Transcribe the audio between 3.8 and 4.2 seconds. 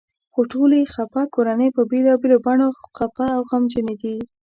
دي.